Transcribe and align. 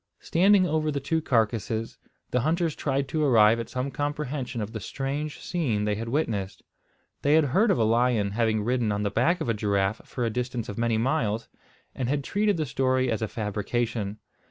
Standing 0.19 0.65
over 0.65 0.89
the 0.89 0.99
two 0.99 1.21
carcasses, 1.21 1.99
the 2.31 2.39
hunters 2.39 2.75
tried 2.75 3.07
to 3.09 3.23
arrive 3.23 3.59
at 3.59 3.69
some 3.69 3.91
comprehension 3.91 4.59
of 4.59 4.73
the 4.73 4.79
strange 4.79 5.37
scene 5.41 5.85
they 5.85 5.93
had 5.93 6.09
witnessed. 6.09 6.63
They 7.21 7.35
had 7.35 7.43
heard 7.53 7.69
of 7.69 7.77
a 7.77 7.83
lion 7.83 8.31
having 8.31 8.63
ridden 8.63 8.91
on 8.91 9.03
the 9.03 9.11
back 9.11 9.41
of 9.41 9.47
a 9.47 9.53
giraffe 9.53 10.01
for 10.05 10.25
a 10.25 10.31
distance 10.31 10.67
of 10.69 10.77
many 10.79 10.97
miles, 10.97 11.49
and 11.93 12.09
had 12.09 12.23
treated 12.23 12.57
the 12.57 12.65
story 12.65 13.11
as 13.11 13.21
a 13.21 13.27
fabrication. 13.27 14.17